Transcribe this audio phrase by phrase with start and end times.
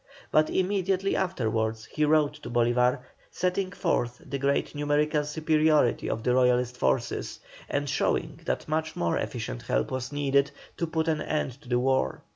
[0.31, 6.33] But immediately afterwards he wrote to Bolívar, setting forth the great numerical superiority of the
[6.33, 7.39] Royalist forces,
[7.69, 11.77] and showing that much more efficient help was needed to put an end to the
[11.77, 12.23] war.